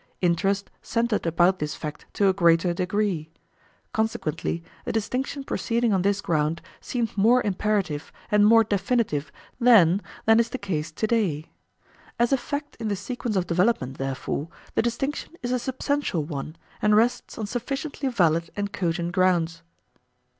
Interest 0.19 0.71
centred 0.81 1.27
about 1.27 1.59
this 1.59 1.75
fact 1.75 2.07
to 2.11 2.27
a 2.27 2.33
greater 2.33 2.73
degree. 2.73 3.29
Consequently 3.93 4.63
a 4.83 4.91
distinction 4.91 5.43
proceeding 5.43 5.93
on 5.93 6.01
this 6.01 6.21
ground 6.21 6.59
seemed 6.79 7.15
more 7.15 7.39
imperative 7.45 8.11
and 8.31 8.43
more 8.43 8.63
definitive 8.63 9.31
then 9.59 10.01
than 10.25 10.39
is 10.39 10.49
the 10.49 10.57
case 10.57 10.91
to 10.91 11.05
day. 11.05 11.51
As 12.17 12.33
a 12.33 12.37
fact 12.37 12.75
in 12.79 12.87
the 12.87 12.95
sequence 12.95 13.35
of 13.35 13.45
development, 13.45 13.99
therefore, 13.99 14.47
the 14.73 14.81
distinction 14.81 15.35
is 15.43 15.51
a 15.51 15.59
substantial 15.59 16.23
one 16.23 16.55
and 16.81 16.95
rests 16.95 17.37
on 17.37 17.45
sufficiently 17.45 18.09
valid 18.09 18.49
and 18.55 18.73
cogent 18.73 19.11
grounds. 19.11 19.61